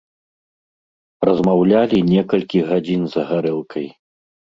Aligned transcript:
Размаўлялі 1.29 1.99
некалькі 2.13 2.67
гадзін 2.73 3.01
за 3.15 3.21
гарэлкай. 3.33 3.85